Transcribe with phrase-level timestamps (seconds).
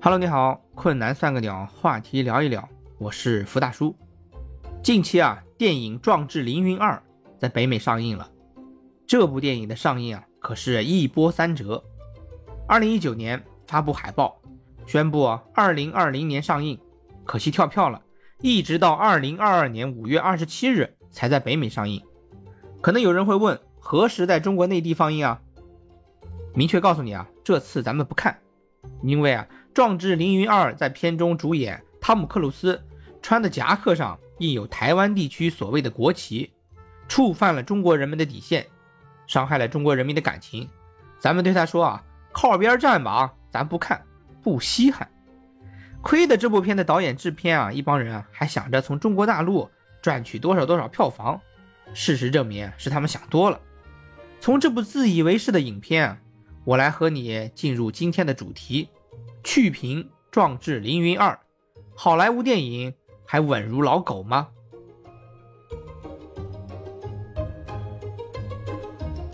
[0.00, 2.68] Hello，你好，困难算个鸟，话题聊一聊，
[2.98, 3.96] 我是福大叔。
[4.80, 6.94] 近期啊，电影《壮志凌云二》
[7.36, 8.30] 在北美上映了。
[9.08, 11.82] 这部电影的上映啊，可是一波三折。
[12.68, 14.40] 二零一九年发布海报，
[14.86, 16.78] 宣布二零二零年上映，
[17.24, 18.00] 可惜跳票了，
[18.40, 22.00] 一直到二零二二年五月二十七日才在北美上映。
[22.80, 25.40] 可能有人会问，何时在中国内地放映啊？
[26.54, 28.38] 明确告诉你啊，这次咱们不看，
[29.02, 32.82] 因为啊，《壮志凌云二》在片中主演汤姆克鲁斯
[33.22, 36.52] 穿的夹克上印有台湾地区所谓的国旗，
[37.08, 38.66] 触犯了中国人民的底线，
[39.26, 40.68] 伤害了中国人民的感情。
[41.18, 44.02] 咱们对他说啊，靠边站吧，咱不看，
[44.42, 45.08] 不稀罕。
[46.00, 49.68] 亏的这部片的导演制片啊，一帮人啊，还想着从中国大陆
[50.00, 51.40] 赚取多少多少票房。
[51.94, 53.60] 事实证明是他们想多了。
[54.40, 56.18] 从这部自以为是的影片啊，
[56.64, 58.88] 我来和你进入今天的主题：
[59.42, 61.32] 去评《壮志凌云二》，
[61.94, 64.48] 好莱坞电影还稳如老狗吗？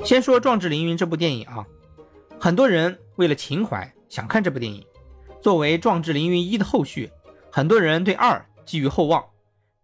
[0.05, 1.67] 先说《壮志凌云》这部电影啊，
[2.39, 4.84] 很多人为了情怀想看这部电影。
[5.41, 7.11] 作为《壮志凌云一》的后续，
[7.50, 9.25] 很多人对二寄予厚望。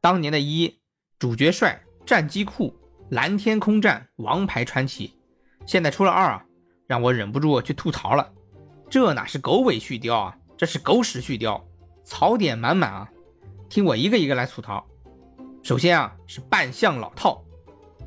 [0.01, 0.79] 当年的一
[1.19, 1.83] 主角帅。
[2.07, 2.75] 战机酷、
[3.11, 5.15] 蓝天空战、王牌传奇，
[5.65, 6.45] 现在出了二啊，
[6.91, 8.33] 让我忍不住去吐槽了。
[8.89, 11.63] 这哪是狗尾续貂啊，这是狗屎续貂，
[12.03, 13.09] 槽点满满啊！
[13.69, 14.85] 听我一个一个来吐槽。
[15.63, 17.45] 首先啊，是扮相老套，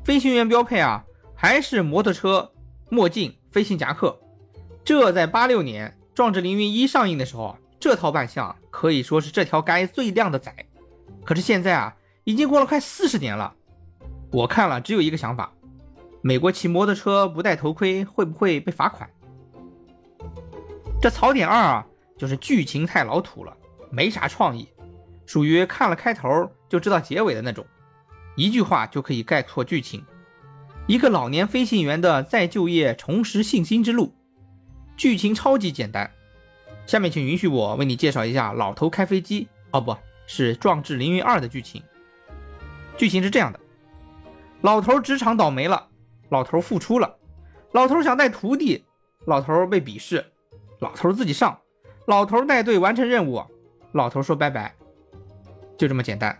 [0.04, 1.02] 飞行员标配啊，
[1.34, 2.52] 还是摩托车、
[2.90, 4.20] 墨镜、飞行夹克。
[4.84, 10.54] 这在八六年《壮志凌云一》上映的时候啊，这套扮相可以说是这条街最靓的仔。
[11.24, 13.54] 可是现在啊，已经过了快四十年了。
[14.30, 15.54] 我看了，只有一个想法：
[16.26, 19.06] 美国骑摩托车不戴头盔会不会被罚款？
[20.98, 21.86] 这槽点二啊，
[22.16, 23.54] 就是剧情太老土了，
[23.90, 24.66] 没啥创意，
[25.26, 27.66] 属于看了开头就知道结尾的那种，
[28.36, 30.02] 一句话就可以概括剧情：
[30.86, 34.14] 一个老年飞行员的再就业、重拾信心之路。
[34.96, 36.10] 剧情超级简单。
[36.86, 39.94] 下面请允许我为你介绍一下老头开飞机哦，不
[40.26, 41.82] 是《壮志凌云二》的剧情。
[42.96, 43.60] 剧情是这样的。
[44.62, 45.88] 老头职场倒霉了，
[46.34, 47.16] 老头复出了，
[47.70, 48.84] 老头想带徒弟，
[49.24, 50.32] 老头被鄙视，
[50.80, 51.56] 老头自己上，
[52.06, 53.40] 老头带队完成任务，
[53.92, 54.74] 老头说拜拜，
[55.78, 56.36] 就这么简单。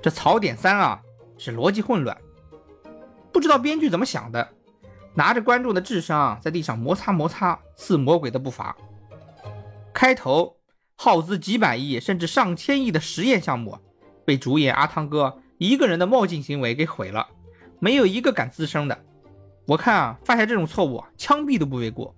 [0.00, 1.02] 这槽点三啊，
[1.38, 2.16] 是逻辑混乱，
[3.32, 4.48] 不知道编剧怎么想的，
[5.12, 8.76] 拿着观众的智商在地上摩擦摩擦，似魔鬼的步伐。
[9.92, 10.56] 开头
[10.94, 13.76] 耗资几百亿甚至上千亿的实验项目，
[14.24, 15.40] 被主演阿汤哥。
[15.58, 17.26] 一个人的冒进行为给毁了，
[17.78, 18.98] 没有一个敢吱声的。
[19.66, 22.14] 我看啊，犯下这种错误，枪毙都不为过。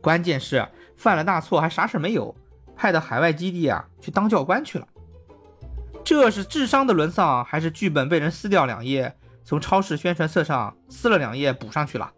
[0.00, 2.34] 关键是犯了大错还啥事没有，
[2.76, 4.86] 派到海外基地啊去当教官去了。
[6.04, 9.14] 这是智商的沦丧，还是剧本被人撕掉两页，
[9.44, 12.12] 从超市宣传册上撕了两页补上去了？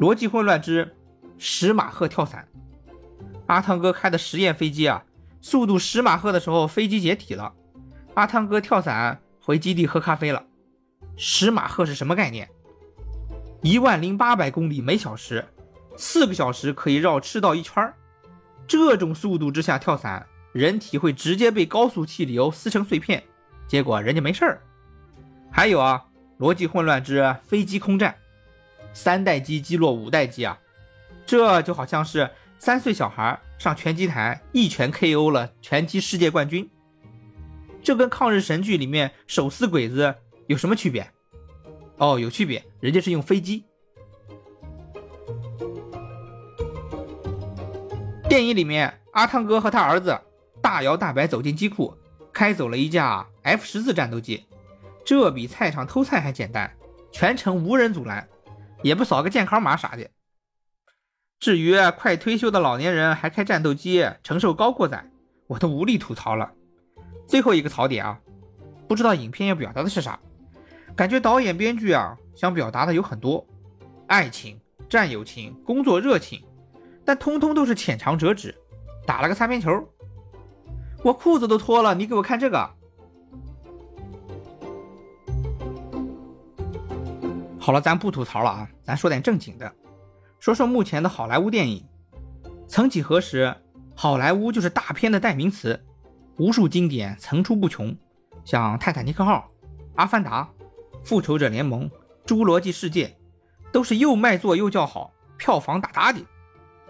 [0.00, 0.94] 逻辑混乱之
[1.36, 2.46] 十马赫跳伞。
[3.46, 5.04] 阿汤哥开的实验飞机啊，
[5.40, 7.52] 速度十马赫的时候，飞机解体了。
[8.14, 10.44] 阿汤哥跳伞回基地喝咖啡了。
[11.16, 12.48] 十马赫是什么概念？
[13.62, 15.44] 一万零八百公里每小时，
[15.96, 17.92] 四个小时可以绕赤道一圈
[18.66, 23.22] 这种速度之下跳伞，人体会直接被高速气流撕成碎片。
[23.66, 24.60] 结果人家没事儿。
[25.50, 26.04] 还有啊，
[26.38, 28.14] 逻辑混乱之飞机空战，
[28.92, 30.58] 三代机击落五代机啊，
[31.24, 36.68] 这就好像是三岁小孩上拳击台一拳 KO 了拳击世界冠军。
[37.82, 40.14] 这跟抗日神剧里面手撕鬼子
[40.46, 41.08] 有什么区别？
[41.98, 43.64] 哦，有区别，人家是用飞机。
[48.28, 50.18] 电影里面，阿汤哥和他儿子
[50.60, 51.96] 大摇大摆走进机库，
[52.32, 54.44] 开走了一架 F 十四战斗机，
[55.04, 56.70] 这比菜场偷菜还简单，
[57.10, 58.28] 全程无人阻拦，
[58.82, 60.10] 也不扫个健康码啥的。
[61.38, 65.10] 至于快退休的老年人还开战斗机承受高过载，
[65.46, 66.52] 我都无力吐槽了。
[67.26, 68.20] 最后一个槽点啊，
[68.88, 70.18] 不知道影片要表达的是啥，
[70.96, 73.46] 感觉导演编剧啊想表达的有很多，
[74.06, 74.58] 爱情、
[74.88, 76.42] 战友情、工作热情，
[77.04, 78.54] 但通通都是浅尝辄止，
[79.06, 79.70] 打了个擦边球。
[81.02, 82.70] 我裤子都脱了，你给我看这个。
[87.58, 89.70] 好了，咱不吐槽了啊，咱说点正经的，
[90.40, 91.86] 说说目前的好莱坞电影。
[92.66, 93.54] 曾几何时，
[93.94, 95.84] 好莱坞就是大片的代名词。
[96.38, 97.94] 无数经典层出不穷，
[98.44, 99.32] 像《泰坦尼克号》
[99.96, 100.42] 《阿凡达》
[101.06, 101.88] 《复仇者联盟》
[102.26, 103.06] 《侏罗纪世界》，
[103.70, 106.20] 都是又卖座又叫好，票房大打的。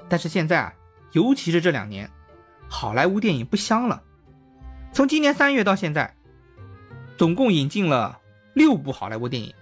[0.08, 0.72] 但是现在啊
[1.12, 2.10] 尤其是这两年，
[2.66, 4.02] 好莱坞电影不香了。
[4.90, 6.16] 从今年三月到现在，
[7.18, 8.18] 总共引进了
[8.54, 9.52] 六部好莱坞电影，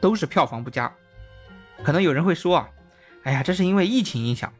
[0.00, 0.92] 都是票房不佳。
[1.84, 2.68] 可能有人会说啊，
[3.22, 4.52] 哎呀，这是因为疫情影响。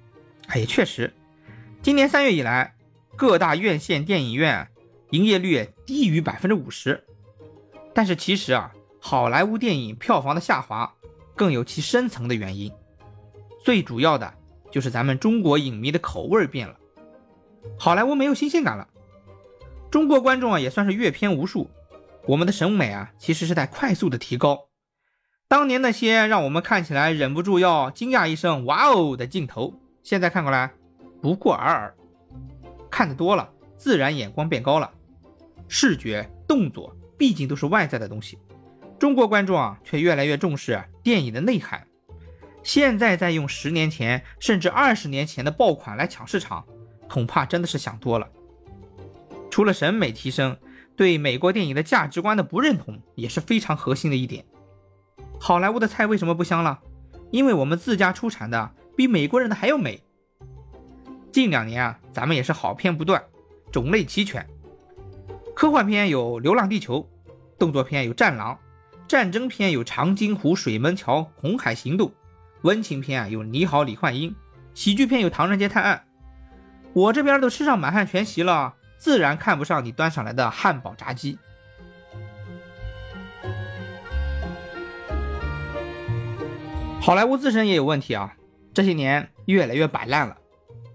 [0.46, 1.12] 哎，也确实，
[1.82, 2.76] 今年三月以来，
[3.16, 4.68] 各大院线电影院
[5.10, 7.04] 营业率低于百分之五十。
[7.92, 10.94] 但是其实啊，好莱坞电影票房的下滑
[11.34, 12.70] 更有其深层的原因，
[13.64, 14.32] 最主要的
[14.70, 16.76] 就是咱们中国影迷的口味变了，
[17.78, 18.86] 好莱坞没有新鲜感了。
[19.90, 21.70] 中国观众啊也算是阅片无数，
[22.26, 24.66] 我们的审美啊其实是在快速的提高。
[25.48, 30.72] 当年那些让我们看起来忍不住要惊讶一声“哇哦”的镜头，现在看过来
[31.20, 31.94] 不过尔尔。
[32.90, 34.90] 看得多了，自然眼光变高了，
[35.66, 36.94] 视觉动作。
[37.18, 38.38] 毕竟都是外在的东西，
[39.00, 41.86] 中国观众啊却越来越重视电影的内涵。
[42.62, 46.62] 现在再用十年前甚至二十年前的爆款来抢市场，
[47.08, 48.28] 恐怕真的是想多了。
[49.50, 50.54] 除了审美提升，
[50.94, 54.44] 对美国电影的价值观的不认同也是非常核心的一点。
[55.40, 56.78] 好莱坞的菜为什么不香了？
[57.30, 60.04] 因为我们自家出产的比美国人的还要美。
[61.32, 63.24] 近两年啊，咱们也是好片不断，
[63.72, 64.46] 种类齐全。
[65.54, 67.00] 科幻片有《流浪地球》，
[67.58, 68.54] 动作片有《战狼》，
[69.10, 72.10] 战争片有《长津湖》《水门桥》《红海行动》，
[72.62, 74.30] 温情片啊有《你好，李焕英》，
[74.72, 76.04] 喜剧片有《唐人街探案》。
[76.92, 81.36] 我这边都吃上满汉全席了，自然看不上你端上来的汉堡炸鸡。
[87.00, 88.36] 好莱坞自身也有问题啊，
[88.72, 90.36] 这些年越来越摆烂了，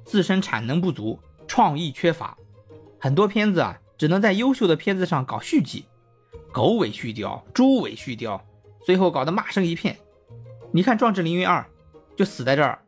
[0.06, 1.20] 自身产能不足，
[1.50, 2.38] 创意缺乏，
[2.98, 3.78] 很多片子啊。
[3.98, 5.86] 只能在优秀的片子上搞续集，
[6.56, 8.40] 狗尾续貂，猪尾续貂，
[8.86, 9.98] 最后搞得骂声一片。
[10.72, 11.60] 你看《壮志凌云二》
[12.16, 12.80] 就死在这儿，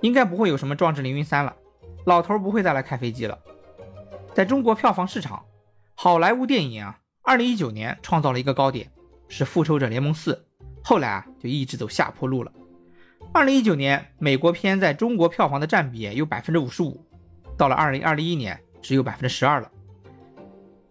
[0.00, 1.54] 应该不会有什么《壮志凌云三》了，
[2.06, 3.38] 老头不会再来开飞机了。
[4.32, 5.44] 在中国票房市场，
[5.94, 8.90] 好莱坞电影啊，二零一九年创造了一个高点，
[9.28, 10.32] 是《复仇者联盟四》，
[10.82, 12.50] 后来啊就一直走下坡路了。
[13.34, 17.04] 二零一九年美国片在中国票房的占比有百分之五十五，
[17.58, 19.70] 到了二零二一年只有百分之十二了。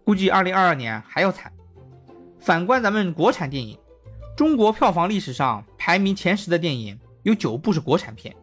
[0.04, 1.52] 估计二零二二年还要惨。
[2.40, 3.78] 反观咱们国产电影，
[4.34, 8.34] 中国票房历史上排名前十的电影有九部是国产片，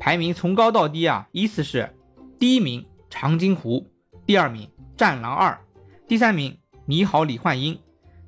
[0.00, 1.88] 排名从高到低啊，依次是：
[2.40, 3.78] 第一名《长津湖》，
[4.26, 4.66] 第二名
[4.96, 5.52] 《战狼二》，
[6.08, 6.50] 第三名
[6.86, 7.74] 《你好，李焕英》，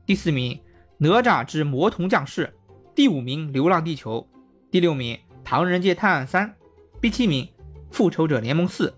[0.07, 0.55] 第四名
[0.99, 2.47] 《哪吒之魔童降世》，
[2.95, 4.21] 第五名《流浪地球》，
[4.71, 6.49] 第六名《唐人街探案三》，
[7.01, 7.45] 第七名
[7.91, 8.89] 《复仇者联盟四》，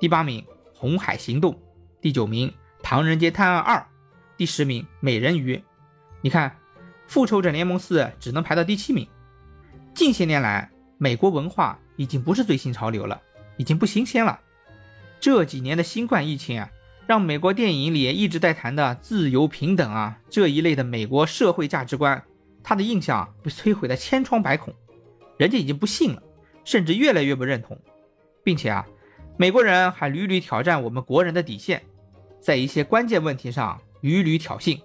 [0.00, 0.40] 第八名
[0.74, 1.52] 《红海行动》，
[2.00, 2.48] 第九名。
[2.84, 3.76] 《唐人街探案二》
[4.42, 5.54] 第十名，《美人鱼》。
[6.20, 6.50] 你看，
[7.06, 9.06] 《复仇者联盟四》只能排到第七名。
[9.94, 10.68] 近些年来，
[10.98, 13.22] 美国文化已经不是最新潮流了，
[13.56, 14.40] 已经不新鲜了。
[15.20, 16.68] 这几年的新冠疫情啊，
[17.06, 22.20] 让美国电影里一直在谈的自由平等啊这一类的美国社会价值观，
[22.64, 24.74] 他的印象被摧毁的千疮百孔。
[25.38, 26.20] 人家已经不信了，
[26.64, 27.78] 甚至越来越不认同，
[28.42, 28.84] 并且啊，
[29.36, 31.80] 美国人还屡屡挑战我们国人的底线。
[32.40, 34.78] 在一些关键问题上屡屡挑衅。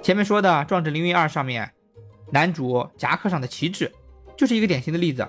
[0.00, 1.72] 前面说的《壮志凌云二》上面，
[2.30, 3.92] 男主夹克上的旗帜
[4.36, 5.28] 就是一个典型的例子。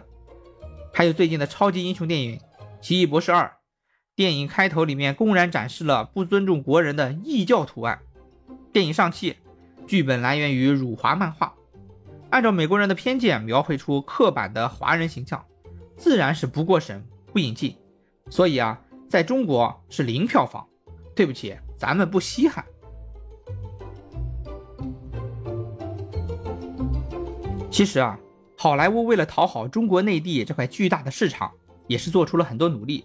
[0.94, 2.38] 还有最近的超级英雄电影
[2.81, 3.45] 《奇异博士二》，
[4.16, 8.00] 电影开头里面公然展示了不尊重国人的异教图案。
[8.71, 9.35] 电影上汽，
[9.88, 11.54] 剧本来源于辱华漫画，
[12.30, 15.44] 按照美国人的偏见描绘出刻板的华人形象，
[15.97, 17.76] 自然是不过审不引进。
[18.30, 20.68] 所以啊，在中国是零票房。
[21.16, 22.66] 对不起，咱们不稀罕。
[27.73, 28.19] 其实啊，
[28.56, 31.51] 好莱坞为了讨好中国内地这块巨大的市场，
[31.87, 33.03] 也是做出了很多努力，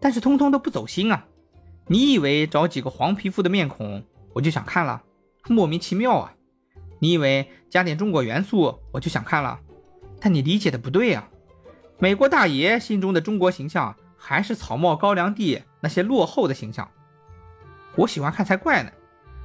[0.00, 1.22] 但是通通都不走心啊！
[1.86, 4.02] 你以为找几个黄皮肤的面孔
[4.32, 5.02] 我就想看了？
[5.48, 6.32] 莫名其妙啊！
[6.98, 9.60] 你以为加点中国元素我就想看了？
[10.18, 11.28] 但你理解的不对啊！
[11.98, 16.90] 美国大爷心中的中国形象还是草帽高粱地那些落后的形象。
[17.96, 18.90] 我喜欢看才怪呢，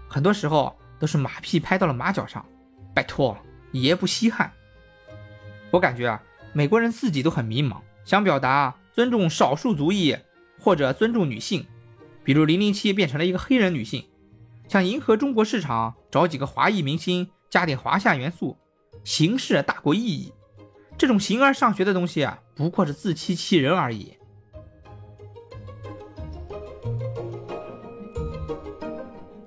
[0.07, 2.45] 很多时候都是马屁拍到了马脚上。
[2.93, 3.37] 拜托，
[3.81, 4.51] 爷不稀罕。
[5.71, 10.15] 我感觉啊，美国人自己都很迷茫，想表达尊重少数族裔
[10.59, 11.65] 或者尊重女性，
[12.23, 14.05] 比如零零七变成了一个黑人女性，
[14.67, 18.57] 想迎合中国市场，找几个华裔明星加点华夏元素，
[19.03, 20.33] 形式大过意义。
[20.97, 24.13] 这种形而上学的东西啊，不过是自欺欺人而已。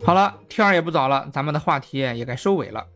[0.05, 2.87] 好了，天儿也不早了，咱们的话题也该收尾了。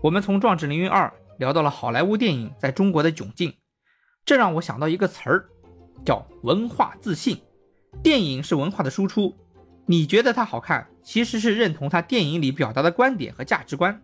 [0.00, 3.52] 我们从《壮志凌云二》聊到了好莱坞电影在中国的窘境，
[4.24, 5.48] 这让我想到一个词儿，
[6.04, 7.36] 叫文化自信。
[8.00, 9.34] 电影是文化的输出，
[9.86, 14.00] 你觉得它好看，其实是认同它电影里表达的观点和价值观。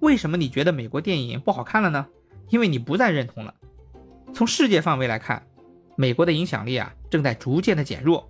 [0.00, 2.06] 为什么你觉得美国电影不好看了呢？
[2.50, 3.54] 因为你不再认同了。
[4.34, 5.42] 从世界范围来看，
[5.96, 8.28] 美国的影响力啊正在逐渐的减弱。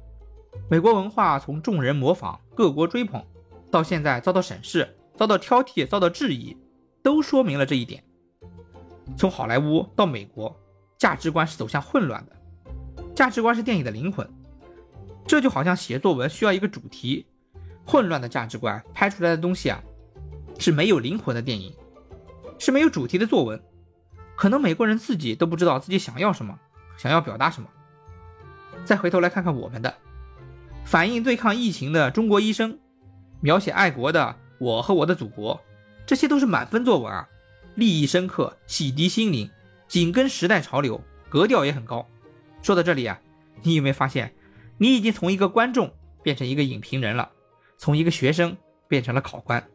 [0.71, 3.21] 美国文化从众人模仿、各国追捧，
[3.69, 6.57] 到现在遭到审视、遭到挑剔、遭到质疑，
[7.05, 8.03] 都说明了这一点。
[9.15, 10.59] 从好莱坞到美国，
[10.97, 12.33] 价值观是走向混乱的。
[13.15, 14.27] 价值观是电影的灵魂。
[15.27, 17.27] 这就好像写作文需要一个主题，
[17.87, 19.79] 混乱的价值观拍出来的东西啊，
[20.59, 21.75] 是没有灵魂的电影，
[22.59, 23.63] 是没有主题的作文。
[24.35, 26.59] 可能美国人自己都不知道自己想要什么，
[26.97, 27.69] 想要表达什么。
[28.87, 29.95] 再回头来看看我们的，
[30.87, 32.79] 反映对抗疫情的中国医生，
[33.41, 35.61] 描写爱国的我和我的祖国，
[36.07, 37.29] 这些都是满分作文啊，
[37.75, 39.51] 立意深刻，洗涤心灵，
[39.89, 42.07] 紧跟时代潮流，格调也很高。
[42.63, 43.21] 说到这里啊，
[43.63, 44.35] 你有没有发现？
[44.77, 47.31] 你已经从一个观众变成一个影评人了，
[47.79, 48.57] 从一个学生
[48.89, 49.67] 变成了考官。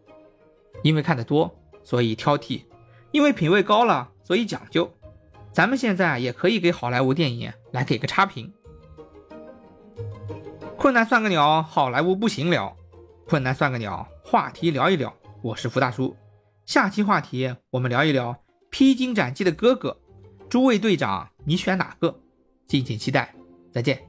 [0.83, 2.63] 因为看得多，所以挑剔；
[3.11, 4.91] 因为品味高了，所以讲究。
[5.51, 8.53] 咱们现在也可以给好莱坞电影来给个差评。
[10.77, 12.75] 困难算个鸟，好莱坞不行了。
[13.27, 15.13] 困难算个鸟，话题聊一聊。
[15.41, 16.17] 我是福大叔，
[16.65, 18.33] 下期话题我们聊一聊
[18.69, 19.97] 《披荆斩棘的哥哥》，
[20.49, 22.19] 诸位队长，你选哪个？
[22.67, 23.33] 敬请期待，
[23.71, 24.08] 再见。